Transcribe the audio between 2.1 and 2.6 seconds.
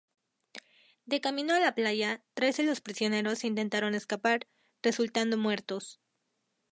tres